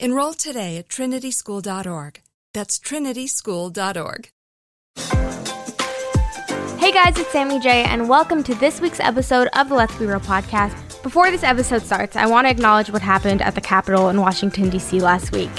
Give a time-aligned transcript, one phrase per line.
[0.00, 2.20] Enroll today at trinityschool.org.
[2.54, 4.30] That's trinityschool.org.
[6.78, 10.06] Hey guys, it's Sammy Jaye, and welcome to this week's episode of the Let's Be
[10.06, 11.02] Real podcast.
[11.02, 14.70] Before this episode starts, I want to acknowledge what happened at the Capitol in Washington,
[14.70, 15.00] D.C.
[15.00, 15.50] last week.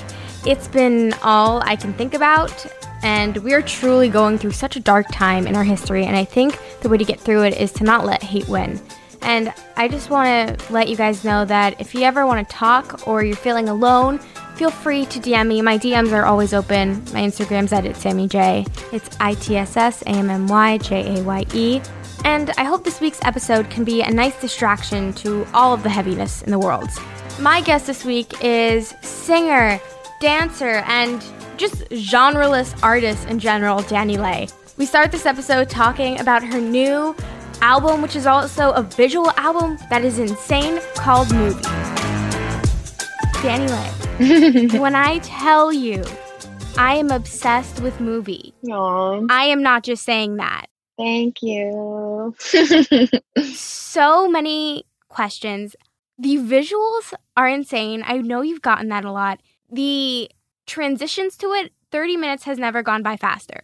[0.45, 2.65] It's been all I can think about,
[3.03, 6.57] and we're truly going through such a dark time in our history, and I think
[6.79, 8.79] the way to get through it is to not let hate win.
[9.21, 12.55] And I just want to let you guys know that if you ever want to
[12.55, 14.19] talk or you're feeling alone,
[14.55, 15.61] feel free to DM me.
[15.61, 16.95] My DMs are always open.
[17.13, 18.67] My Instagram's at it's Sammy Jaye.
[18.93, 21.81] It's I T S S A M M Y J A Y E.
[22.25, 25.89] And I hope this week's episode can be a nice distraction to all of the
[25.89, 26.89] heaviness in the world.
[27.39, 29.79] My guest this week is singer,
[30.19, 31.23] dancer, and
[31.55, 34.53] just genreless artist in general, DaniLeigh.
[34.77, 37.15] We start this episode talking about her new
[37.61, 41.61] album, which is also a visual album that is insane, called Movie.
[43.41, 46.03] DaniLeigh, when I tell you
[46.77, 49.27] I am obsessed with movie, Aww.
[49.29, 50.67] I am not just saying that.
[50.97, 52.35] Thank you.
[53.53, 55.75] so many questions.
[56.17, 58.03] The visuals are insane.
[58.05, 59.41] I know you've gotten that a lot.
[59.71, 60.29] The
[60.67, 63.63] transitions to it, 30 minutes has never gone by faster.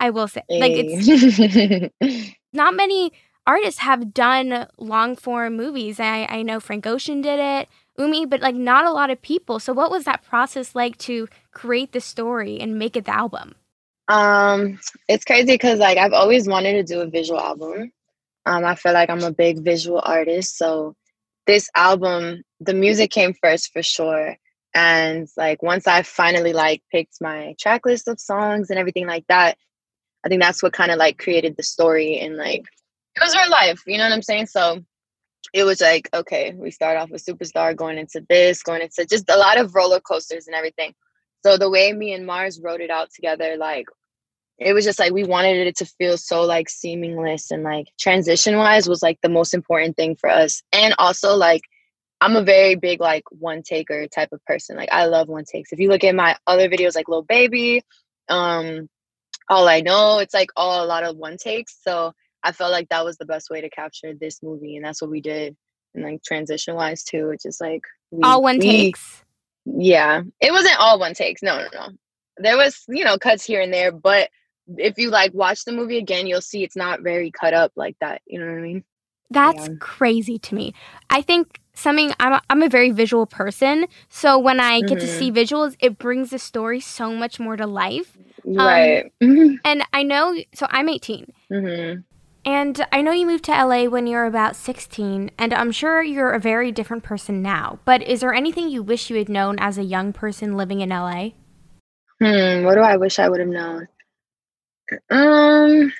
[0.00, 0.42] I will say.
[0.48, 3.12] Like it's not many
[3.46, 6.00] artists have done long form movies.
[6.00, 9.58] I, I know Frank Ocean did it, Umi, but like not a lot of people.
[9.60, 13.54] So what was that process like to create the story and make it the album?
[14.08, 14.78] Um,
[15.08, 17.92] it's crazy because like I've always wanted to do a visual album.
[18.46, 20.94] Um, I feel like I'm a big visual artist, so
[21.46, 24.36] this album, the music came first for sure.
[24.74, 29.24] And like once I finally like picked my track list of songs and everything like
[29.28, 29.56] that,
[30.24, 32.64] I think that's what kind of like created the story and like
[33.16, 34.46] it was real life, you know what I'm saying?
[34.46, 34.82] So
[35.52, 39.28] it was like, okay, we start off with Superstar going into this, going into just
[39.30, 40.94] a lot of roller coasters and everything.
[41.44, 43.86] So the way me and Mars wrote it out together, like
[44.58, 48.56] it was just like we wanted it to feel so like seamless and like transition
[48.56, 50.62] wise was like the most important thing for us.
[50.72, 51.62] And also like
[52.20, 54.76] I'm a very big like one taker type of person.
[54.76, 55.72] Like I love one takes.
[55.72, 57.82] If you look at my other videos like Little Baby,
[58.28, 58.88] um,
[59.48, 61.76] all I know, it's like all a lot of one takes.
[61.82, 62.12] So
[62.42, 65.10] I felt like that was the best way to capture this movie, and that's what
[65.10, 65.56] we did.
[65.94, 69.24] And like transition wise too, it's just like we, all one we, takes.
[69.64, 71.42] Yeah, it wasn't all one takes.
[71.42, 71.88] No, no, no.
[72.38, 74.28] There was, you know, cuts here and there, but
[74.76, 77.96] if you like watch the movie again, you'll see it's not very cut up like
[78.00, 78.22] that.
[78.26, 78.84] You know what I mean?
[79.30, 79.74] That's yeah.
[79.80, 80.74] crazy to me.
[81.10, 84.98] I think something I'm a, I'm a very visual person, so when I get mm-hmm.
[84.98, 88.18] to see visuals, it brings the story so much more to life.
[88.44, 89.12] Right.
[89.22, 91.32] Um, and I know, so I'm 18.
[91.52, 92.00] Mm-hmm.
[92.46, 96.02] And I know you moved to LA when you were about 16, and I'm sure
[96.02, 97.78] you're a very different person now.
[97.86, 100.90] But is there anything you wish you had known as a young person living in
[100.90, 101.30] LA?
[102.20, 103.88] Hmm, what do I wish I would have known?
[105.10, 105.92] Um,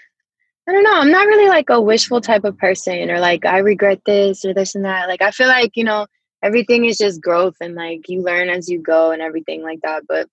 [0.68, 0.94] I don't know.
[0.94, 4.54] I'm not really like a wishful type of person or like I regret this or
[4.54, 5.08] this and that.
[5.08, 6.06] Like I feel like, you know,
[6.42, 10.04] everything is just growth and like you learn as you go and everything like that.
[10.06, 10.28] But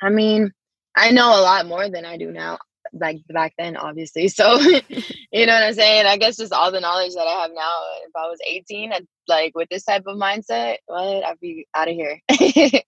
[0.00, 0.52] I mean,
[0.96, 2.58] I know a lot more than I do now
[2.92, 6.06] like back then obviously so you know what i'm saying?
[6.06, 7.72] I guess just all the knowledge that i have now
[8.06, 11.24] if i was 18 I'd, like with this type of mindset what?
[11.24, 12.20] I'd be out of here.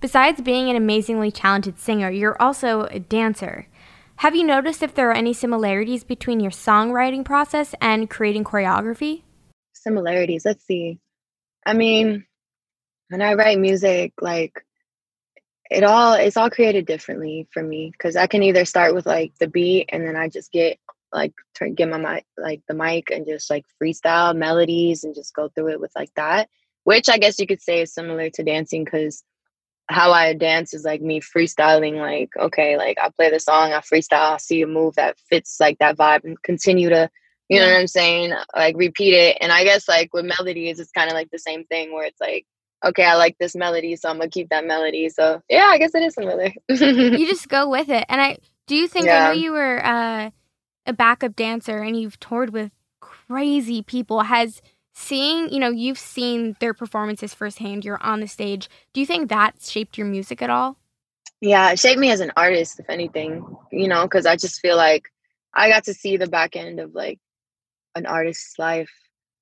[0.00, 3.68] Besides being an amazingly talented singer you're also a dancer.
[4.16, 9.22] Have you noticed if there are any similarities between your songwriting process and creating choreography?
[9.74, 10.98] Similarities let's see.
[11.66, 12.24] I mean
[13.08, 14.64] when i write music like
[15.70, 19.34] it all it's all created differently for me because I can either start with like
[19.38, 20.78] the beat and then I just get
[21.12, 25.34] like turn get my mic like the mic and just like freestyle melodies and just
[25.34, 26.48] go through it with like that,
[26.84, 29.22] which I guess you could say is similar to dancing because
[29.90, 33.80] how I dance is like me freestyling like okay like I play the song I
[33.80, 37.10] freestyle I see a move that fits like that vibe and continue to
[37.48, 40.92] you know what I'm saying like repeat it and I guess like with melodies it's
[40.92, 42.46] kind of like the same thing where it's like
[42.84, 45.08] okay, I like this melody, so I'm gonna keep that melody.
[45.08, 46.52] So yeah, I guess it is similar.
[46.68, 48.04] you just go with it.
[48.08, 49.30] And I do you think yeah.
[49.30, 50.30] I know you were uh,
[50.86, 52.70] a backup dancer and you've toured with
[53.00, 54.22] crazy people.
[54.22, 54.62] Has
[54.94, 58.68] seeing, you know, you've seen their performances firsthand, you're on the stage.
[58.92, 60.76] Do you think that shaped your music at all?
[61.40, 64.76] Yeah, it shaped me as an artist, if anything, you know, because I just feel
[64.76, 65.04] like
[65.54, 67.20] I got to see the back end of like
[67.94, 68.90] an artist's life.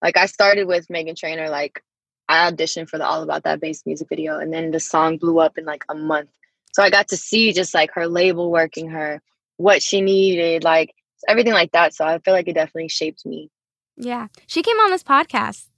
[0.03, 1.83] Like I started with Meghan Trainor like
[2.29, 5.39] I auditioned for the All About That bass music video, and then the song blew
[5.39, 6.31] up in like a month.
[6.73, 9.23] So I got to see just like her label working her,
[9.57, 10.95] what she needed, like
[11.29, 11.95] everything like that.
[11.95, 13.51] So I feel like it definitely shaped me.
[13.97, 14.27] Yeah.
[14.47, 15.69] She came on this podcast.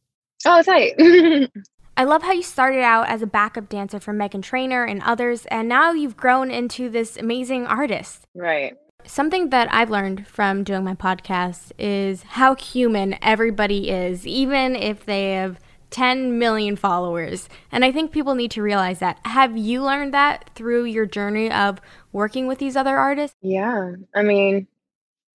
[0.45, 0.95] Oh, tight.
[1.97, 5.47] I love how you started out as a backup dancer for Meghan Trainor and others,
[5.47, 8.25] and now you've grown into this amazing artist.
[8.37, 8.77] Right.
[9.05, 15.07] Something that I've learned from doing my podcast is how human everybody is, even if
[15.07, 15.59] they have
[15.91, 17.49] 10 million followers.
[17.73, 19.19] And I think people need to realize that.
[19.25, 21.81] Have you learned that through your journey of
[22.13, 23.37] working with these other artists?
[23.41, 23.93] Yeah.
[24.15, 24.67] I mean,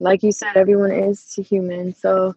[0.00, 1.94] like you said, everyone is human.
[1.94, 2.34] So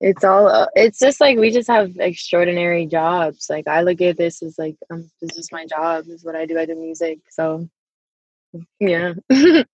[0.00, 3.48] it's all, uh, it's just like we just have extraordinary jobs.
[3.50, 6.36] Like I look at this as like, um, this is my job, this is what
[6.36, 6.58] I do.
[6.58, 7.18] I do music.
[7.30, 7.68] So
[8.80, 9.14] yeah.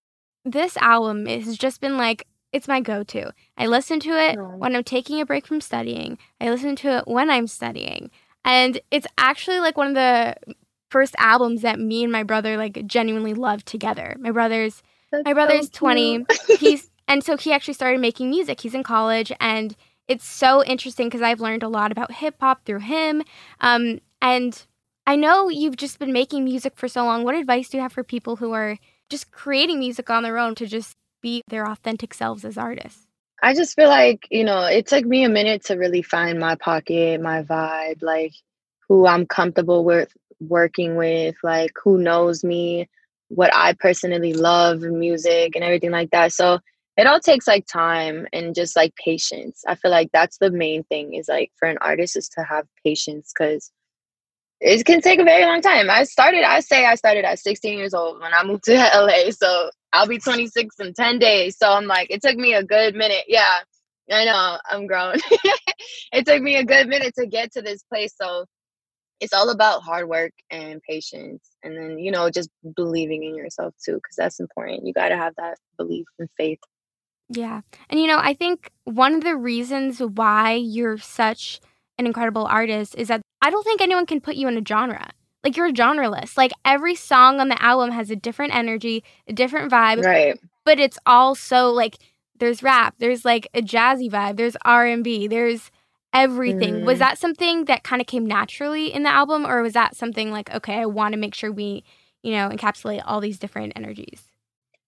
[0.45, 3.33] this album has just been like it's my go to.
[3.59, 7.09] I listen to it when I'm taking a break from studying, I listen to it
[7.09, 8.13] when I'm studying.
[8.45, 10.37] And it's actually like one of the
[10.89, 14.15] first albums that me and my brother like genuinely loved together.
[14.21, 16.27] My brother's That's my brother's so 20.
[16.59, 18.61] He's and so he actually started making music.
[18.61, 19.75] He's in college and
[20.07, 23.25] it's so interesting because I've learned a lot about hip hop through him.
[23.61, 24.65] Um, and
[25.09, 27.25] I know you've just been making music for so long.
[27.25, 28.79] What advice do you have for people who are
[29.11, 33.07] just creating music on their own to just be their authentic selves as artists?
[33.43, 36.55] I just feel like, you know, it took me a minute to really find my
[36.55, 38.33] pocket, my vibe, like
[38.89, 42.89] who I'm comfortable with working with, like who knows me,
[43.29, 46.33] what I personally love music and everything like that.
[46.33, 46.59] So
[46.99, 49.63] it all takes like time and just like patience.
[49.67, 52.67] I feel like that's the main thing is like for an artist is to have
[52.85, 53.73] patience because
[54.61, 55.89] it can take a very long time.
[55.91, 59.31] I started, I say I started at 16 years old when I moved to LA.
[59.31, 61.57] So I'll be 26 in 10 days.
[61.57, 63.25] So I'm like, it took me a good minute.
[63.29, 63.61] Yeah,
[64.11, 65.15] I know I'm grown.
[66.13, 68.13] it took me a good minute to get to this place.
[68.21, 68.45] So
[69.21, 71.49] it's all about hard work and patience.
[71.63, 74.85] And then, you know, just believing in yourself too, because that's important.
[74.85, 76.59] You got to have that belief and faith.
[77.29, 77.61] Yeah.
[77.89, 81.61] And, you know, I think one of the reasons why you're such
[81.99, 85.11] an incredible artist is that I don't think anyone can put you in a genre
[85.45, 86.37] like you're a genreless.
[86.37, 90.03] Like every song on the album has a different energy, a different vibe.
[90.03, 90.41] Right.
[90.65, 91.99] But it's all so like
[92.39, 95.71] there's rap, there's like a jazzy vibe, there's R and B, there's
[96.13, 96.77] everything.
[96.77, 96.85] Mm.
[96.85, 100.31] Was that something that kind of came naturally in the album, or was that something
[100.31, 101.85] like, okay, I want to make sure we,
[102.23, 104.23] you know, encapsulate all these different energies?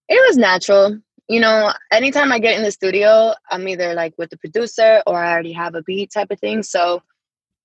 [0.09, 0.99] It was natural.
[1.29, 5.17] You know, anytime I get in the studio, I'm either like with the producer or
[5.17, 6.63] I already have a beat type of thing.
[6.63, 7.03] So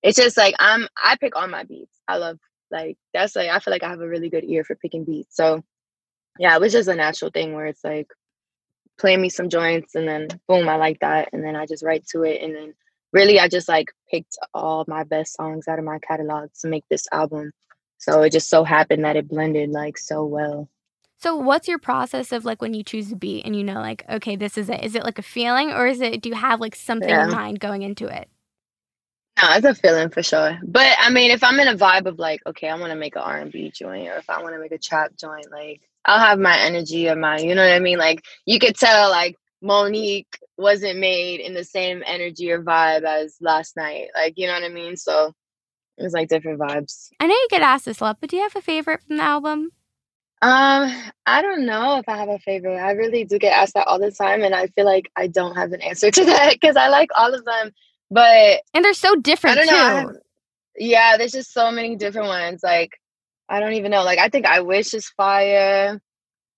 [0.01, 1.95] it's just like I'm I pick all my beats.
[2.07, 2.39] I love
[2.71, 5.35] Like that's like I feel like I have a really good ear for picking beats.
[5.35, 5.63] So
[6.39, 8.07] yeah, it was just a natural thing where it's like
[8.99, 11.29] play me some joints and then boom, I like that.
[11.33, 12.41] And then I just write to it.
[12.41, 12.73] And then
[13.13, 16.85] really I just like picked all my best songs out of my catalog to make
[16.89, 17.51] this album.
[17.97, 20.69] So it just so happened that it blended like so well.
[21.17, 24.03] So what's your process of like when you choose a beat and you know like
[24.09, 24.83] okay this is it?
[24.83, 27.25] Is it like a feeling or is it do you have like something Yeah.
[27.25, 28.29] in mind going into it?
[29.41, 30.59] No, it's a feeling for sure.
[30.63, 33.15] But I mean, if I'm in a vibe of like, okay, I want to make
[33.15, 36.39] an R&B joint, or if I want to make a trap joint, like I'll have
[36.39, 37.97] my energy or my, you know what I mean?
[37.97, 43.37] Like you could tell, like Monique wasn't made in the same energy or vibe as
[43.41, 44.09] last night.
[44.15, 44.95] Like you know what I mean?
[44.95, 45.33] So
[45.97, 47.09] it's like different vibes.
[47.19, 49.17] I know you get asked this a lot, but do you have a favorite from
[49.17, 49.71] the album?
[50.43, 50.91] Um,
[51.27, 52.77] I don't know if I have a favorite.
[52.77, 55.55] I really do get asked that all the time, and I feel like I don't
[55.55, 57.71] have an answer to that because I like all of them.
[58.11, 59.75] But And they're so I different don't too.
[59.75, 59.81] know.
[59.81, 60.15] I have-
[60.77, 62.61] yeah, there's just so many different ones.
[62.63, 62.91] Like,
[63.49, 64.03] I don't even know.
[64.03, 65.99] Like, I think I wish is fire.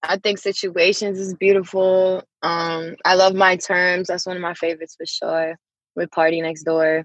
[0.03, 2.23] I think situations is beautiful.
[2.41, 4.07] Um, I love my terms.
[4.07, 5.55] That's one of my favorites for sure.
[5.95, 7.03] With PartyNextDoor.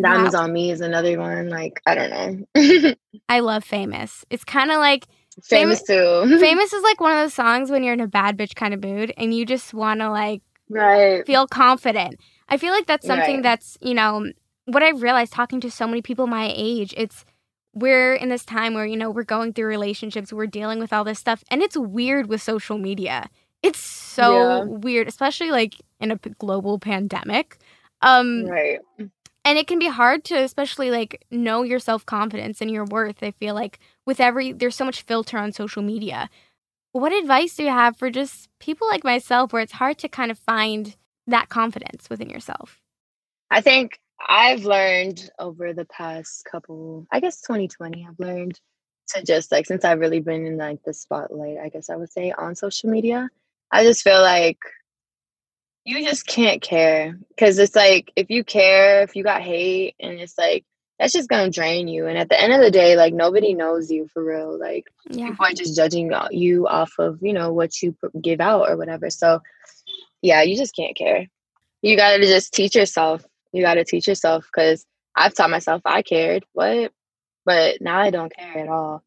[0.00, 1.48] Diamonds on Me is another one.
[1.48, 2.10] Like, I don't
[2.54, 2.94] know.
[3.28, 4.24] I love Famous.
[4.30, 5.06] It's kind of like
[5.44, 6.38] Famous too.
[6.40, 8.82] Famous is like one of those songs when you're in a bad bitch kind of
[8.82, 11.24] mood and you just want to like right.
[11.26, 12.16] feel confident.
[12.48, 13.42] I feel like that's something Right.
[13.42, 14.26] that's, you know,
[14.66, 17.24] what I've realized talking to so many people my age, it's
[17.74, 21.04] we're in this time where, you know, we're going through relationships, we're dealing with all
[21.04, 23.28] this stuff, and it's weird with social media.
[23.62, 24.64] It's so Yeah.
[24.64, 27.58] weird, especially like in a global pandemic.
[28.02, 28.80] Um Right.
[29.44, 33.22] and it can be hard to especially like know your self-confidence and your worth.
[33.22, 36.28] I feel like with every there's so much filter on social media.
[36.92, 40.30] What advice do you have for just people like myself where it's hard to kind
[40.30, 40.96] of find
[41.30, 42.80] that confidence within yourself?
[43.50, 48.60] I think I've learned over the past couple, I guess 2020, I've learned
[49.10, 52.12] to just like, since I've really been in like the spotlight, I guess I would
[52.12, 53.30] say on social media,
[53.70, 54.58] I just feel like
[55.84, 60.20] you just can't care because it's like, if you care, if you got hate, and
[60.20, 60.64] it's like,
[60.98, 62.06] that's just gonna drain you.
[62.06, 64.58] And at the end of the day, like, nobody knows you for real.
[64.58, 65.28] Like, Yeah.
[65.28, 69.08] people are just judging you off of, you know, what you give out or whatever.
[69.08, 69.40] So,
[70.22, 71.26] yeah, you just can't care.
[71.82, 73.24] You got to just teach yourself.
[73.52, 74.84] You got to teach yourself because
[75.14, 76.44] I've taught myself I cared.
[76.52, 76.92] What?
[77.44, 79.02] But now I don't care at all.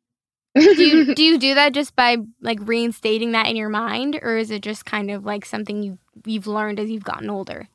[0.56, 4.38] do you do you do that just by like reinstating that in your mind or
[4.38, 7.68] is it just kind of like something you you've learned as you've gotten older?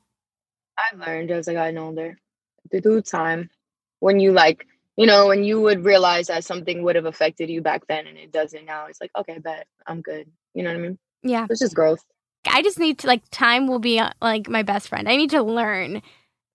[0.78, 2.19] I've learned as I gotten older.
[2.71, 3.50] The due time,
[4.00, 4.66] when you like,
[4.97, 8.19] you know, when you would realize that something would have affected you back then and
[8.19, 10.28] it doesn't now, it's like, okay, bet I'm good.
[10.52, 10.99] You know what I mean?
[11.23, 11.47] Yeah.
[11.49, 12.05] It's just growth.
[12.49, 15.09] I just need to like time will be uh, like my best friend.
[15.09, 16.03] I need to learn.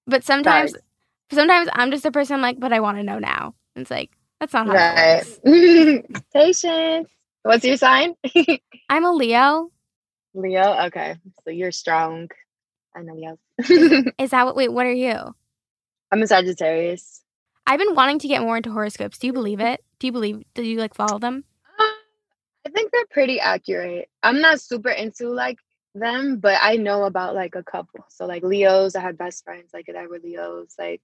[0.07, 0.83] But sometimes Facts.
[1.31, 3.55] sometimes I'm just a person like, but I want to know now.
[3.75, 5.23] It's like that's not how Right.
[5.23, 5.39] works.
[6.33, 7.09] Patience.
[7.43, 8.15] What's your sign?
[8.89, 9.71] I'm a Leo.
[10.33, 10.85] Leo.
[10.87, 11.15] Okay.
[11.43, 12.29] So you're strong.
[12.95, 13.37] I know Leo.
[14.19, 15.35] Is that what wait, what are you?
[16.11, 17.21] I'm a Sagittarius.
[17.67, 19.17] I've been wanting to get more into horoscopes.
[19.17, 19.83] Do you believe it?
[19.99, 21.43] Do you believe do you like follow them?
[21.79, 21.83] Uh,
[22.67, 24.09] I think they're pretty accurate.
[24.23, 25.57] I'm not super into like
[25.95, 28.05] them, but I know about like a couple.
[28.09, 30.75] So like Leos, I had best friends like that were Leos.
[30.79, 31.01] Like,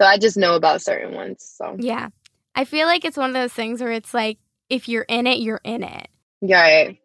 [0.00, 1.44] so I just know about certain ones.
[1.56, 2.08] So Yeah.
[2.54, 4.38] I feel like it's one of those things where it's like
[4.68, 6.08] if you're in it, you're in it.
[6.40, 6.60] yeah.
[6.62, 6.98] right.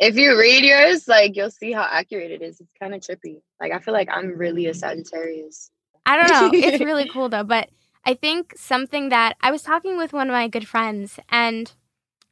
[0.00, 2.60] If you read yours, like you'll see how accurate it is.
[2.60, 3.40] It's kind of trippy.
[3.60, 5.70] Like I feel like I'm really a Sagittarius.
[6.06, 6.58] I don't know.
[6.58, 7.68] It's really cool though, but
[8.04, 11.72] I think something that I was talking with one of my good friends and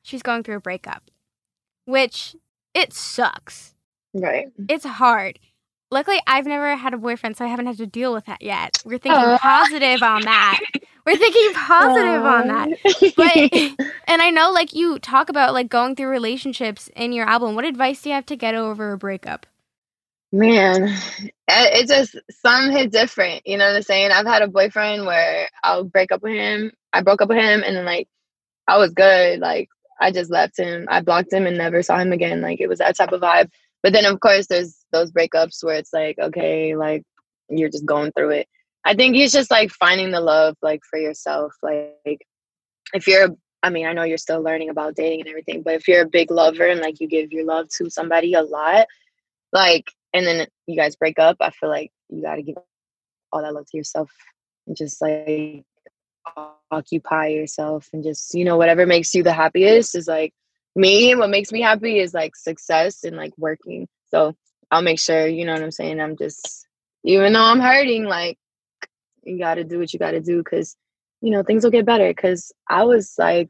[0.02, 1.10] she's going through a breakup,
[1.84, 2.36] which
[2.74, 3.74] it sucks.
[4.14, 4.46] Right.
[4.68, 5.38] It's hard.
[5.90, 8.78] Luckily, I've never had a boyfriend, so I haven't had to deal with that yet.
[8.84, 10.60] We're thinking positive on that.
[11.04, 12.68] We're thinking positive on that.
[13.14, 17.54] But and I know like you talk about like going through relationships in your album.
[17.56, 19.46] What advice do you have to get over a breakup?
[20.30, 23.46] Man, it it just some hit different.
[23.46, 24.12] You know what I'm saying?
[24.12, 26.72] I've had a boyfriend where I'll break up with him.
[26.92, 28.08] I broke up with him, and then like
[28.66, 29.40] I was good.
[29.40, 29.68] Like
[30.00, 30.86] I just left him.
[30.88, 32.40] I blocked him and never saw him again.
[32.40, 33.50] Like it was that type of vibe.
[33.82, 37.02] But then of course there's those breakups where it's like okay, like
[37.48, 38.48] you're just going through it.
[38.84, 41.54] I think it's just like finding the love like for yourself.
[41.62, 42.26] Like
[42.94, 43.30] if you're
[43.64, 46.08] I mean, I know you're still learning about dating and everything, but if you're a
[46.08, 48.88] big lover and like you give your love to somebody a lot,
[49.52, 52.56] like and then you guys break up, I feel like you got to give
[53.32, 54.10] all that love to yourself
[54.66, 55.64] and just like
[56.70, 60.32] occupy yourself and just you know whatever makes you the happiest is like
[60.74, 64.34] me what makes me happy is like success and like working so
[64.70, 66.66] i'll make sure you know what i'm saying i'm just
[67.04, 68.38] even though i'm hurting like
[69.24, 70.76] you got to do what you got to do because
[71.22, 72.12] you know, things will get better.
[72.12, 73.48] Cause I was like,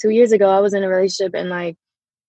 [0.00, 1.76] two years ago, I was in a relationship and like,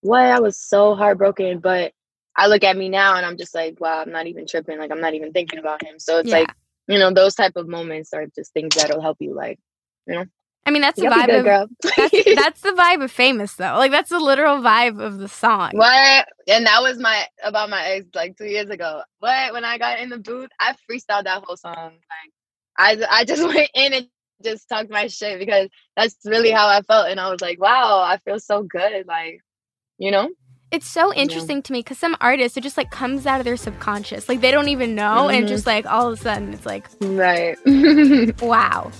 [0.02, 0.22] what?
[0.22, 1.60] I was so heartbroken.
[1.60, 1.92] But
[2.36, 4.78] I look at me now and I'm just like, wow, I'm not even tripping.
[4.78, 5.98] Like, I'm not even thinking about him.
[5.98, 6.38] So it's yeah.
[6.40, 6.48] like,
[6.88, 9.58] you know, those type of moments are just things that'll help you, like,
[10.06, 10.24] you know.
[10.66, 13.76] I mean, that's the vibe of that's, that's, the vibe of famous though.
[13.76, 15.70] Like that's the literal vibe of the song.
[15.74, 16.26] What?
[16.48, 19.02] And that was my about my ex like two years ago.
[19.20, 21.74] But when I got in the booth, I freestyled that whole song.
[21.76, 22.32] Like
[22.76, 24.08] I I just went in and
[24.42, 28.00] just talked my shit because that's really how I felt, and I was like, wow,
[28.00, 29.06] I feel so good.
[29.06, 29.40] Like,
[29.98, 30.28] you know.
[30.72, 31.62] It's so interesting yeah.
[31.62, 34.28] to me because some artists, it just like comes out of their subconscious.
[34.28, 35.36] Like they don't even know, mm-hmm.
[35.36, 37.56] and just like all of a sudden, it's like, right.
[38.42, 38.90] wow.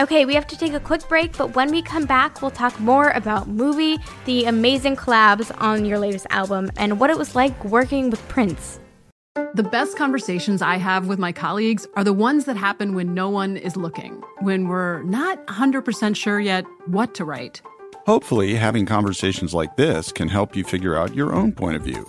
[0.00, 2.78] Okay, we have to take a quick break, but when we come back, we'll talk
[2.78, 7.64] more about Movie, the amazing collabs on your latest album, and what it was like
[7.64, 8.78] working with Prince.
[9.54, 13.28] The best conversations I have with my colleagues are the ones that happen when no
[13.28, 17.60] one is looking, when we're not 100% sure yet what to write.
[18.06, 22.06] Hopefully, having conversations like this can help you figure out your own point of view.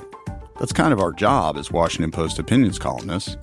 [0.60, 3.36] That's kind of our job as Washington Post opinions columnists.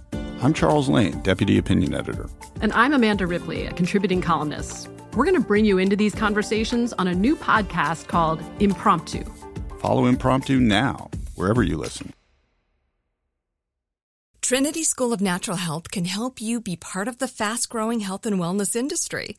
[0.42, 2.28] I'm Charles Lane, Deputy Opinion Editor.
[2.60, 4.88] And I'm Amanda Ripley, a contributing columnist.
[5.14, 9.24] We're going to bring you into these conversations on a new podcast called Impromptu.
[9.80, 12.12] Follow Impromptu now, wherever you listen.
[14.42, 18.26] Trinity School of Natural Health can help you be part of the fast growing health
[18.26, 19.38] and wellness industry.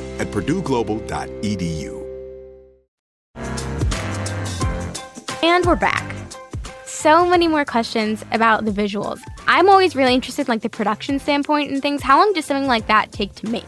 [0.19, 2.01] at purdueglobal.edu.
[5.43, 6.15] And we're back.
[6.85, 9.19] So many more questions about the visuals.
[9.47, 12.03] I'm always really interested in like the production standpoint and things.
[12.03, 13.65] How long does something like that take to make?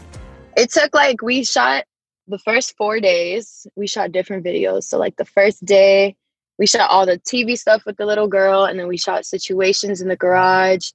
[0.56, 1.84] It took like we shot
[2.28, 4.84] the first four days, we shot different videos.
[4.84, 6.16] So like the first day,
[6.58, 10.00] we shot all the TV stuff with the little girl, and then we shot situations
[10.00, 10.90] in the garage.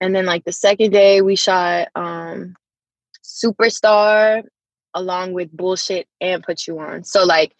[0.00, 2.56] And then like the second day, we shot um
[3.24, 4.42] Superstar
[4.98, 7.04] along with bullshit and put you on.
[7.04, 7.54] So like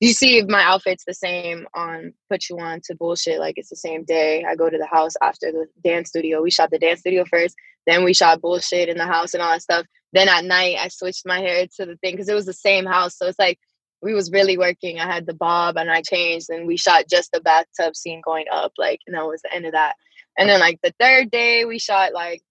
[0.00, 3.76] you see my outfit's the same on put you on to bullshit, like it's the
[3.76, 4.44] same day.
[4.44, 6.42] I go to the house after the dance studio.
[6.42, 7.54] We shot the dance studio first,
[7.86, 9.86] then we shot bullshit in the house and all that stuff.
[10.12, 12.86] Then at night I switched my hair to the thing because it was the same
[12.86, 13.16] house.
[13.16, 13.58] So it's like
[14.02, 15.00] we was really working.
[15.00, 18.46] I had the bob and I changed and we shot just the bathtub scene going
[18.52, 19.94] up, like and that was the end of that.
[20.38, 22.42] And then like the third day we shot like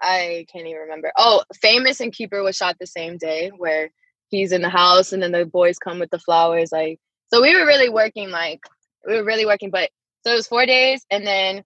[0.00, 1.12] I can't even remember.
[1.16, 3.90] Oh, Famous and Keeper was shot the same day where
[4.28, 6.72] he's in the house and then the boys come with the flowers.
[6.72, 7.00] Like,
[7.32, 8.60] so we were really working like
[9.06, 9.70] we were really working.
[9.70, 9.90] But
[10.24, 11.64] so it was four days, and then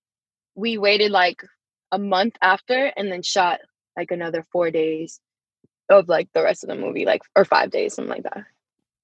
[0.54, 1.42] we waited like
[1.90, 3.60] a month after, and then shot
[3.96, 5.20] like another four days
[5.90, 8.44] of like the rest of the movie, like or five days, something like that.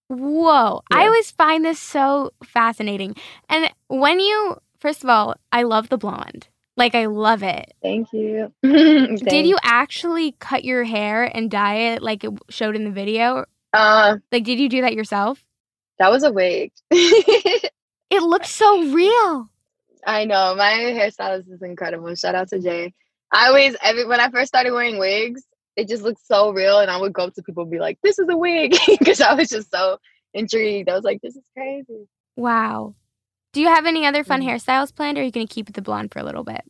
[0.08, 0.82] Whoa.
[0.90, 3.14] I always find this so fascinating.
[3.50, 6.48] And when you, first of all, I love the blonde.
[6.78, 7.74] Like, I love it.
[7.82, 8.52] Thank you.
[8.62, 13.46] Did you actually cut your hair and dye it like it showed in the video?
[13.72, 15.44] Uh, like, did you do that yourself?
[15.98, 16.70] That was a wig.
[16.90, 17.72] it
[18.10, 19.50] looks so real.
[20.06, 20.54] I know.
[20.54, 22.14] My hairstylist is incredible.
[22.14, 22.94] Shout out to Jay.
[23.32, 25.42] I always, every when I first started wearing wigs,
[25.76, 26.78] it just looked so real.
[26.78, 28.76] And I would go up to people and be like, this is a wig.
[28.86, 29.98] Because I was just so
[30.32, 30.88] intrigued.
[30.88, 32.06] I was like, this is crazy.
[32.36, 32.94] Wow.
[33.58, 34.50] Do you have any other fun Mm-hmm.
[34.50, 36.62] hairstyles planned or are you going to keep the blonde for a little bit?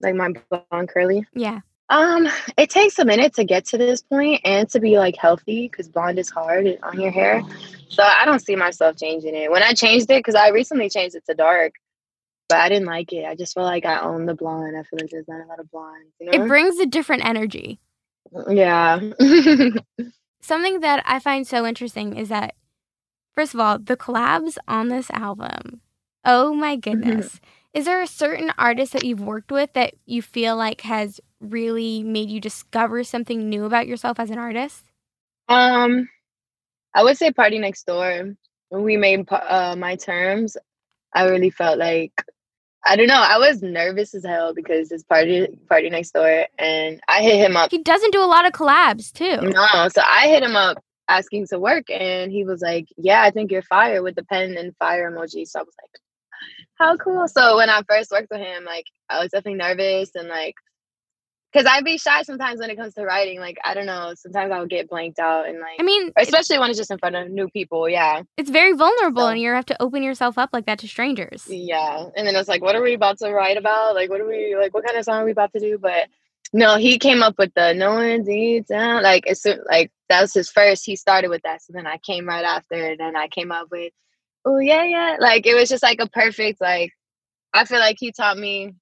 [0.00, 0.32] Like my
[0.70, 1.26] blonde curly.
[1.34, 1.60] Yeah.
[1.90, 5.68] Um, it takes a minute to get to this point and to be like healthy
[5.68, 7.42] because blonde is hard on your hair.
[7.90, 9.50] So I don't see myself changing it.
[9.50, 11.74] When I changed it, because I recently changed it to dark,
[12.48, 13.26] but I didn't like it.
[13.26, 14.78] I just feel like I own the blonde.
[14.78, 16.10] I feel like there's not a lot of blondes.
[16.18, 16.42] You know?
[16.42, 17.80] It brings a different energy.
[18.48, 18.98] yeah.
[20.40, 22.54] Something that I find so interesting is that,
[23.34, 25.82] first of all, the collabs on this album.
[26.24, 27.40] Oh my goodness.
[27.74, 32.02] is there a certain artist that you've worked with that you feel like has really
[32.02, 34.84] made you discover something new about yourself as an artist?
[35.48, 36.08] Um,
[36.94, 38.36] I would say PartyNextDoor.
[38.70, 40.56] When we made uh, my terms,
[41.12, 42.12] I really felt like
[42.86, 43.14] I don't know.
[43.14, 47.70] I was nervous as hell because it's party PartyNextDoor, and I hit him up.
[47.70, 49.36] He doesn't do a lot of collabs too.
[49.40, 53.30] No, so I hit him up asking to work, and he was like, "Yeah, I
[53.30, 55.46] think you're fire" with the pen and fire emoji.
[55.46, 56.00] So I was like,
[56.78, 60.28] "How cool!" So when I first worked with him, like I was definitely nervous and
[60.28, 60.54] like
[61.52, 63.38] because I'd be shy sometimes when it comes to writing.
[63.38, 66.58] Like I don't know, sometimes I would get blanked out and like I mean, especially
[66.58, 67.88] when it's just in front of new people.
[67.88, 71.46] Yeah, It's very vulnerable and you have to open yourself up like that to strangers.
[71.48, 72.06] yeah.
[72.16, 73.94] And then it's like, what are we about to write about?
[73.94, 74.74] Like, what are we like?
[74.74, 75.78] What kind of song are we about to do?
[75.78, 76.08] But
[76.52, 79.02] no, he came up with the no one deep down.
[79.04, 80.84] Like it's like that was his first.
[80.84, 83.68] He started with that, so then I came right after, and then I came up
[83.70, 83.92] with,
[84.44, 85.16] oh yeah, yeah.
[85.20, 86.92] Like it was just like a perfect like.
[87.52, 88.74] I feel like he taught me,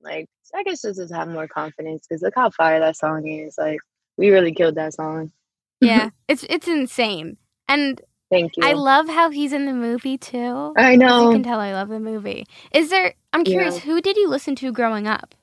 [0.00, 3.56] like I guess just to have more confidence because look how fire that song is.
[3.58, 3.80] Like
[4.16, 5.32] we really killed that song.
[5.80, 7.36] Yeah, it's it's insane.
[7.68, 8.62] And Thank you.
[8.64, 10.72] I love how he's in the movie too.
[10.76, 11.26] I know.
[11.26, 12.46] You can tell I love the movie.
[12.72, 13.80] Is there I'm curious, Yeah.
[13.82, 15.34] who did you listen to growing up?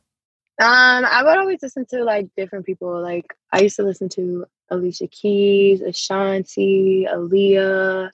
[0.60, 3.02] Um, I would always listen to like different people.
[3.02, 8.10] Like I used to listen to Alicia Keys, Ashanti, Aaliyah,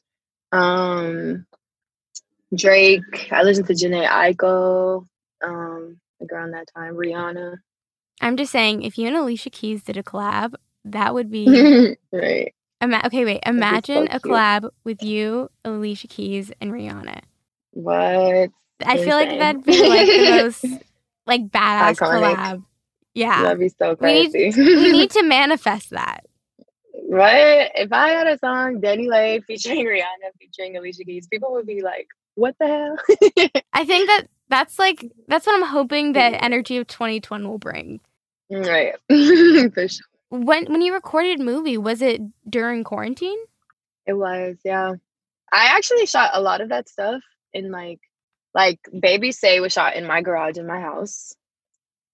[0.51, 1.45] um,
[2.55, 3.29] Drake.
[3.31, 5.05] I listened to Jhené Aiko.
[5.43, 7.57] Um, like around that time, Rihanna.
[8.21, 10.53] I'm just saying, if you and Alicia Keys did a collab,
[10.85, 11.47] that would be
[12.11, 12.53] right.
[12.81, 13.41] Ima- okay, wait.
[13.41, 17.21] be so Imagine a collab with you, Alicia Keys, and Rihanna.
[17.71, 18.51] What?
[18.85, 20.65] I feel like that'd be like the most
[21.25, 22.35] like badass Iconic.
[22.35, 22.63] collab.
[23.13, 23.43] Yeah.
[23.43, 24.61] That'd be so we need crazy.
[24.61, 26.25] we need to manifest that.
[27.09, 27.69] Right?
[27.75, 32.07] If I had a song, DaniLeigh featuring Rihanna, featuring Alicia Keys, people would be like,
[32.35, 32.97] "What the hell?"
[33.73, 37.99] I think that that's like that's what I'm hoping that energy of 2020 will bring.
[38.49, 38.93] right.
[39.73, 40.05] For sure.
[40.29, 43.37] When when you recorded movie, was it during quarantine?
[44.05, 44.93] It was, yeah.
[45.51, 47.21] I actually shot a lot of that stuff
[47.53, 47.99] in like
[48.53, 51.35] like Baby Say was shot in my garage in my house.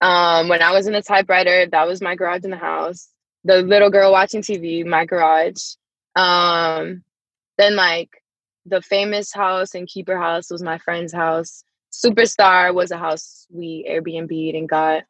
[0.01, 3.09] Um when I was in the typewriter, that was my garage in the house.
[3.45, 5.75] The little girl watching TV, my garage.
[6.15, 7.03] Um
[7.57, 8.18] then like
[8.69, 11.63] the famous house and keeper house was my friend's house.
[11.91, 15.03] Superstar was a house we Airbnb'd and got.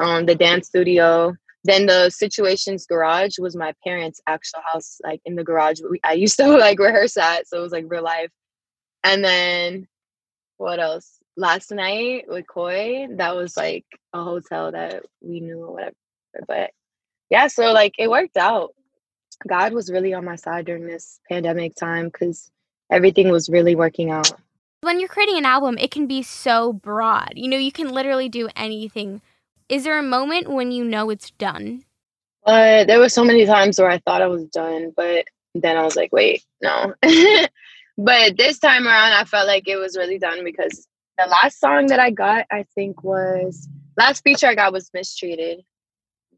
[0.00, 1.34] Um the dance studio.
[1.64, 5.80] Then the situations garage was my parents' actual house, like in the garage.
[5.90, 8.30] We, I used to like rehearse at, so it was like real life.
[9.04, 9.88] And then
[10.58, 11.18] what else?
[11.36, 15.94] Last night with Koi, that was like a hotel that we knew or whatever.
[16.48, 16.70] But
[17.30, 18.70] yeah, so like it worked out.
[19.46, 22.50] God was really on my side during this pandemic time because
[22.90, 24.32] everything was really working out.
[24.82, 27.32] When you're creating an album, it can be so broad.
[27.34, 29.20] You know, you can literally do anything.
[29.68, 31.82] Is there a moment when you know it's done?
[32.44, 35.82] But there were so many times where I thought I was done, but then I
[35.82, 36.94] was like, wait, no.
[37.98, 40.86] but this time around, I felt like it was really done because
[41.18, 45.64] the last song that I got, I think, was last feature I got was Mistreated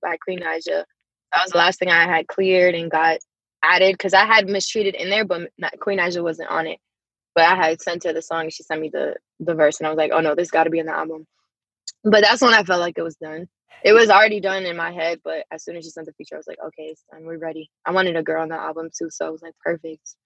[0.00, 0.84] by Queen Naija.
[1.32, 3.18] That was the last thing I had cleared and got
[3.68, 6.78] added because I had Mistreated in there, but not, Queen Naija wasn't on it.
[7.34, 9.86] But I had sent her the song and she sent me the, the verse, and
[9.86, 11.26] I was like, oh no, this got to be in the album.
[12.04, 13.48] But that's when I felt like it was done
[13.84, 16.34] it was already done in my head, but as soon as she sent the feature,
[16.34, 17.24] I was like, okay, it's done.
[17.24, 17.70] We're ready.
[17.86, 20.16] I wanted a girl on the album too, so I was like, perfect.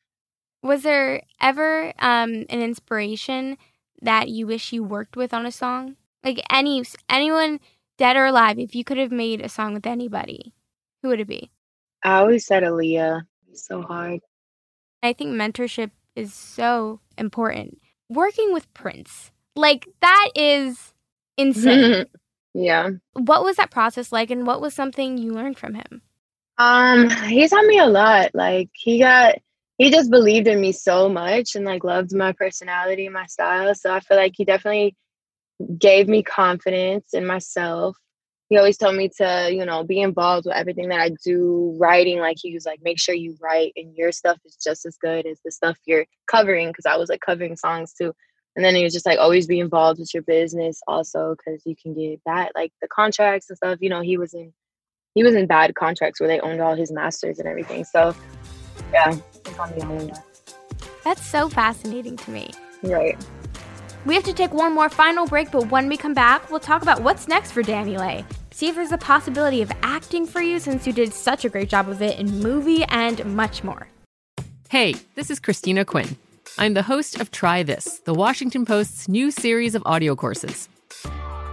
[0.62, 3.58] Was there ever um, an inspiration
[4.00, 5.96] that you wish you worked with on a song?
[6.24, 7.60] Like any anyone
[7.98, 10.54] dead or alive, if you could have made a song with anybody,
[11.02, 11.50] who would it be?
[12.04, 13.22] I always said Aaliyah.
[13.54, 14.20] So hard.
[15.02, 17.80] I think mentorship is so important.
[18.08, 20.94] Working with Prince, like that is
[21.36, 22.06] insane.
[22.54, 22.90] yeah.
[23.14, 26.02] What was that process like and what was something you learned from him?
[26.58, 28.30] Um, he taught me a lot.
[28.34, 29.36] Like he got
[29.78, 33.74] he just believed in me so much and like loved my personality, my style.
[33.74, 34.94] So I feel like he definitely
[35.78, 37.96] gave me confidence in myself.
[38.52, 41.74] He always told me to, you know, be involved with everything that I do.
[41.80, 44.98] Writing, like he was like, make sure you write, and your stuff is just as
[44.98, 46.68] good as the stuff you're covering.
[46.68, 48.12] Because I was like covering songs too.
[48.54, 51.74] And then he was just like, always be involved with your business also, because you
[51.82, 53.78] can get that like the contracts and stuff.
[53.80, 54.52] You know, he was in
[55.14, 57.86] he was in bad contracts where they owned all his masters and everything.
[57.86, 58.14] So,
[58.92, 59.16] yeah,
[61.04, 62.50] That's so fascinating to me.
[62.82, 63.18] Right.
[64.04, 66.82] We have to take one more final break, but when we come back, we'll talk
[66.82, 68.26] about what's next for DaniLeigh.
[68.52, 71.70] See if there's a possibility of acting for you since you did such a great
[71.70, 73.88] job of it in movie and much more.
[74.68, 76.16] Hey, this is Christina Quinn.
[76.58, 80.68] I'm the host of Try This, the Washington Post's new series of audio courses.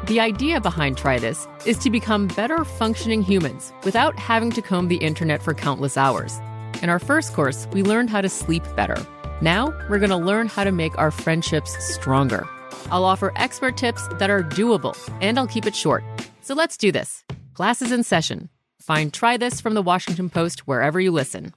[0.07, 4.89] The idea behind Try This is to become better functioning humans without having to comb
[4.89, 6.38] the internet for countless hours.
[6.81, 8.97] In our first course, we learned how to sleep better.
[9.41, 12.45] Now, we're going to learn how to make our friendships stronger.
[12.91, 16.03] I'll offer expert tips that are doable, and I'll keep it short.
[16.41, 17.23] So let's do this.
[17.53, 18.49] Class is in session.
[18.82, 21.53] Find Try This from the Washington Post wherever you listen.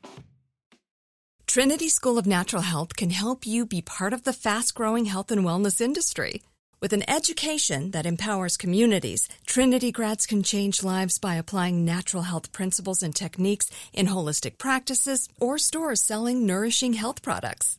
[1.46, 5.30] Trinity School of Natural Health can help you be part of the fast growing health
[5.30, 6.42] and wellness industry.
[6.80, 12.50] With an education that empowers communities, Trinity grads can change lives by applying natural health
[12.52, 17.78] principles and techniques in holistic practices or stores selling nourishing health products.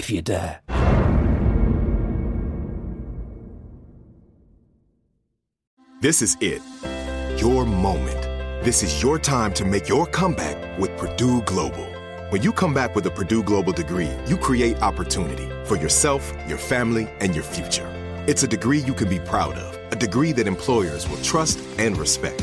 [0.00, 0.60] if you dare.
[6.00, 6.62] This is it.
[7.38, 8.22] Your moment.
[8.64, 11.86] This is your time to make your comeback with Purdue Global.
[12.30, 16.58] When you come back with a Purdue Global degree, you create opportunity for yourself, your
[16.58, 17.88] family, and your future.
[18.26, 21.98] It's a degree you can be proud of, a degree that employers will trust and
[21.98, 22.42] respect.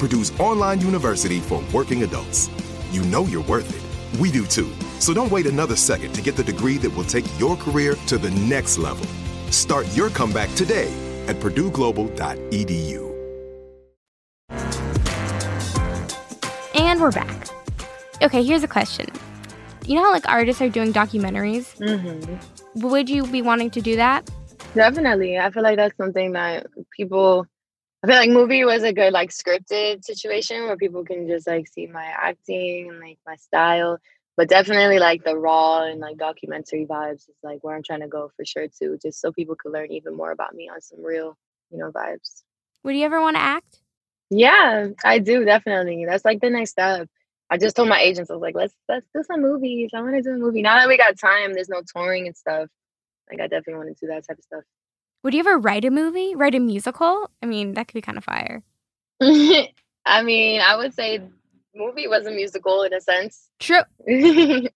[0.00, 2.48] Purdue's online university for working adults.
[2.90, 4.18] You know you're worth it.
[4.18, 4.72] We do too.
[4.98, 8.16] So don't wait another second to get the degree that will take your career to
[8.16, 9.04] the next level.
[9.50, 10.90] Start your comeback today
[11.28, 13.10] at purdueglobal.edu.
[16.74, 17.48] And we're back.
[18.22, 19.06] Okay, here's a question.
[19.86, 21.76] You know how like artists are doing documentaries?
[21.78, 22.88] Mm-hmm.
[22.88, 24.30] Would you be wanting to do that?
[24.74, 25.38] Definitely.
[25.38, 27.46] I feel like that's something that people
[28.02, 31.68] I feel like movie was a good like scripted situation where people can just like
[31.68, 33.98] see my acting and like my style.
[34.36, 38.08] But definitely like the raw and like documentary vibes is like where I'm trying to
[38.08, 41.04] go for sure too, just so people could learn even more about me on some
[41.04, 41.36] real,
[41.70, 42.42] you know, vibes.
[42.84, 43.80] Would you ever want to act?
[44.30, 46.06] Yeah, I do definitely.
[46.06, 47.08] That's like the next step.
[47.50, 49.90] I just told my agents, I was like, let's let's do some movies.
[49.92, 50.62] I want to do a movie.
[50.62, 52.68] Now that we got time, there's no touring and stuff.
[53.30, 54.64] Like I definitely want to do that type of stuff.
[55.22, 56.34] Would you ever write a movie?
[56.34, 57.30] Write a musical?
[57.42, 58.62] I mean, that could be kind of fire.
[59.20, 61.20] I mean, I would say
[61.74, 63.50] movie was a musical in a sense.
[63.58, 63.82] True.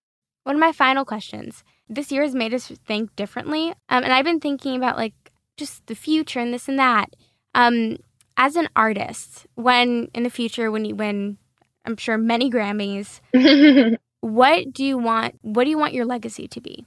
[0.45, 1.65] One of my final questions.
[1.89, 3.71] This year has made us think differently.
[3.89, 5.15] Um, and I've been thinking about like
[5.57, 7.11] just the future and this and that.
[7.55, 7.97] Um,
[8.37, 11.39] as an artist, when in the future, when you win,
[11.85, 13.21] I'm sure many Grammys,
[14.21, 15.39] what do you want?
[15.43, 16.87] What do you want your legacy to be?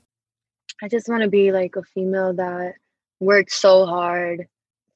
[0.83, 2.75] I just want to be like a female that
[3.19, 4.47] worked so hard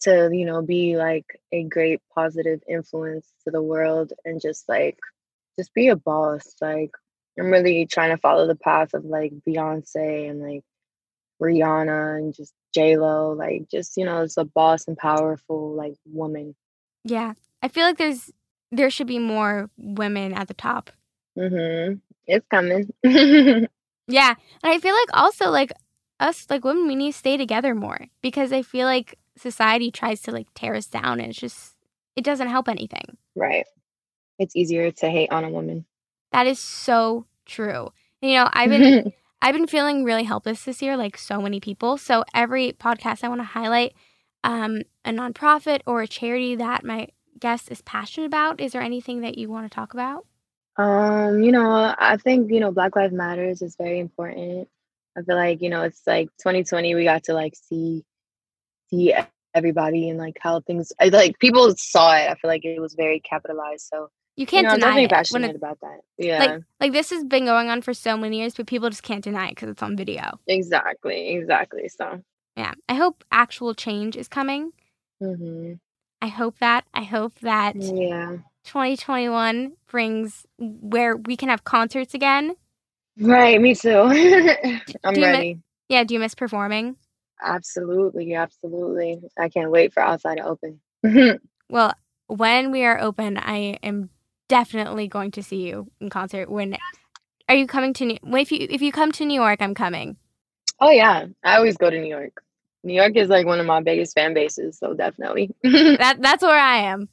[0.02, 4.98] to, you know, be like a great positive influence to the world and just like
[5.58, 6.56] just be a boss.
[6.62, 6.92] Like
[7.40, 10.64] I'm really trying to follow the path of like Beyonce and like
[11.42, 15.96] Rihanna and just J Lo, like just you know, it's a boss and powerful like
[16.06, 16.56] woman.
[17.04, 18.32] Yeah, I feel like there's
[18.72, 20.92] there should be more women at the top.
[21.38, 21.96] mm-hmm
[22.28, 22.92] It's coming.
[23.04, 25.72] yeah, and I feel like also like
[26.22, 30.22] us like women, we need to stay together more because I feel like society tries
[30.22, 31.76] to like tear us down, and it's just
[32.16, 33.18] it doesn't help anything.
[33.36, 33.66] Right.
[34.40, 35.86] It's easier to hate on a woman.
[36.32, 37.92] That is so true.
[38.22, 41.98] You know, I've been I've been feeling really helpless this year, like so many people.
[41.98, 43.94] So every podcast I want to highlight
[44.44, 47.08] um, a nonprofit or a charity that my
[47.40, 48.62] guest is passionate about.
[48.62, 50.26] Is there anything that you want to talk about?
[50.78, 54.70] Um, you know, I think, you know, Black Lives Matters is very important.
[55.18, 58.04] I feel like, you know, it's like 2020 we got to like see
[58.90, 59.14] see
[59.54, 62.30] everybody and like how things like people saw it.
[62.30, 63.88] I feel like it was very capitalized.
[63.94, 65.10] So you can't you know, deny I'm definitely it.
[65.10, 66.00] passionate When it- about that.
[66.18, 66.40] Yeah.
[66.40, 69.24] Like like this has been going on for so many years, but people just can't
[69.24, 70.40] deny it because it's on video.
[70.48, 71.90] exactly, exactly.
[71.90, 72.22] So
[72.56, 74.72] Yeah, I hope actual change is coming.
[75.22, 75.80] mhm.
[76.22, 76.86] I hope that.
[76.94, 78.38] I hope that Yeah.
[78.64, 82.56] 2021 brings where we can have concerts again.
[83.20, 83.90] Right, me too.
[85.04, 85.60] I'm Do you mi- ready.
[85.90, 86.96] yeah, do you miss performing?
[87.44, 89.22] Absolutely, absolutely.
[89.38, 90.80] I can't wait for outside to open.
[91.70, 91.94] Well,
[92.28, 94.10] when we are open, I am
[94.50, 96.50] definitely going to see you in concert.
[96.50, 96.78] When
[97.48, 98.18] are you coming to New?
[98.24, 100.18] Well, if you if you come to New York, I'm coming.
[100.80, 102.42] oh yeah, I always go to New York.
[102.84, 105.52] New York is like one of my biggest fan bases, so definitely.
[105.64, 107.10] that that's where I am.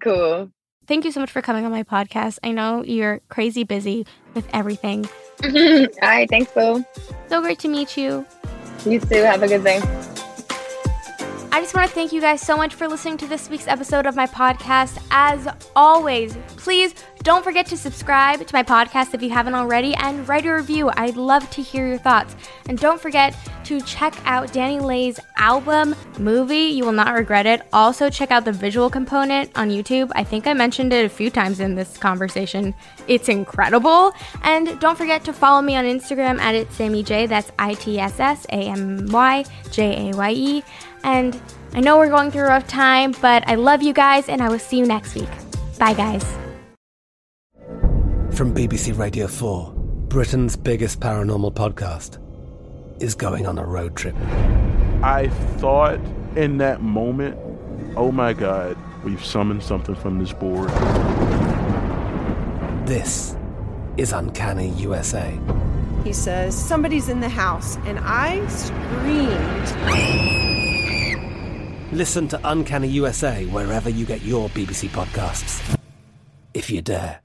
[0.00, 0.50] cool.
[0.86, 2.38] Thank you so much for coming on my podcast.
[2.44, 5.08] I know you're crazy busy with everything.
[5.44, 6.84] All right, thanks, Boo.
[7.28, 8.24] So great to meet you.
[8.84, 9.22] You too.
[9.22, 9.80] Have a good day.
[11.56, 14.04] I just want to thank you guys so much for listening to this week's episode
[14.04, 15.02] of my podcast.
[15.10, 20.28] As always, please don't forget to subscribe to my podcast if you haven't already and
[20.28, 20.90] write a review.
[20.98, 22.36] I'd love to hear your thoughts.
[22.68, 26.56] And don't forget to check out DaniLeigh's album, movie.
[26.56, 27.62] You will not regret it.
[27.72, 30.12] Also, check out the visual component on YouTube.
[30.14, 32.74] I think I mentioned it a few times in this conversation.
[33.08, 34.12] It's incredible.
[34.42, 37.28] And don't forget to follow me on Instagram at it Sammy Jaye.
[37.28, 40.64] That's I T S S A M Y J A Y E.
[41.06, 41.40] And
[41.72, 44.48] I know we're going through a rough time, but I love you guys, and I
[44.48, 45.28] will see you next week.
[45.78, 46.24] Bye, guys.
[48.36, 49.72] From BBC Radio 4,
[50.08, 52.18] Britain's biggest paranormal podcast
[53.00, 54.16] is going on a road trip.
[55.00, 56.00] I thought
[56.34, 57.38] in that moment,
[57.96, 60.70] oh my God, we've summoned something from this board.
[62.86, 63.36] This
[63.96, 65.38] is Uncanny USA.
[66.02, 67.76] He says, Somebody's in the house.
[67.84, 70.55] And I screamed.
[71.92, 75.78] Listen to Uncanny USA wherever you get your BBC podcasts,
[76.52, 77.20] if you dare.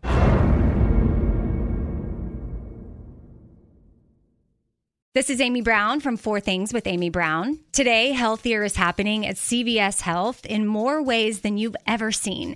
[5.14, 7.60] This is Amy Brown from Four Things with Amy Brown.
[7.74, 12.56] Today, healthier is happening at CVS Health in more ways than you've ever seen.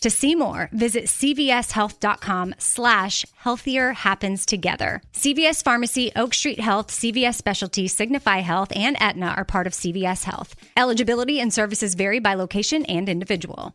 [0.00, 5.02] To see more, visit cvshealth.com slash healthier happens together.
[5.12, 10.24] CVS Pharmacy, Oak Street Health, CVS Specialty, Signify Health, and Aetna are part of CVS
[10.24, 10.54] Health.
[10.76, 13.74] Eligibility and services vary by location and individual.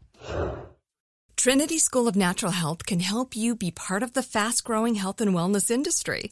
[1.35, 5.19] Trinity School of Natural Health can help you be part of the fast growing health
[5.19, 6.31] and wellness industry.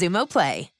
[0.00, 0.79] Xumo Play.